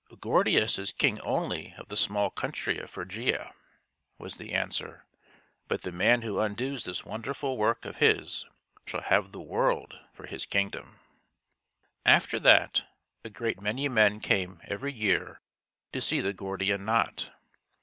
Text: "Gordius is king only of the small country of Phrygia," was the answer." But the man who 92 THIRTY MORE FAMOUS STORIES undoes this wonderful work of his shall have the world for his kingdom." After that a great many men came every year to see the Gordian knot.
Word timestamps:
"Gordius 0.19 0.79
is 0.79 0.91
king 0.93 1.19
only 1.21 1.75
of 1.77 1.87
the 1.87 1.95
small 1.95 2.31
country 2.31 2.79
of 2.79 2.89
Phrygia," 2.89 3.53
was 4.17 4.37
the 4.37 4.51
answer." 4.51 5.05
But 5.69 5.83
the 5.83 5.91
man 5.91 6.23
who 6.23 6.37
92 6.39 6.39
THIRTY 6.39 6.39
MORE 6.39 6.41
FAMOUS 6.41 6.57
STORIES 6.57 6.85
undoes 6.85 6.85
this 6.99 7.05
wonderful 7.05 7.57
work 7.57 7.85
of 7.85 7.95
his 7.97 8.45
shall 8.87 9.01
have 9.01 9.31
the 9.31 9.39
world 9.41 9.99
for 10.11 10.25
his 10.25 10.47
kingdom." 10.47 10.97
After 12.03 12.39
that 12.39 12.83
a 13.23 13.29
great 13.29 13.61
many 13.61 13.87
men 13.87 14.19
came 14.19 14.59
every 14.63 14.91
year 14.91 15.39
to 15.91 16.01
see 16.01 16.19
the 16.19 16.33
Gordian 16.33 16.83
knot. 16.83 17.29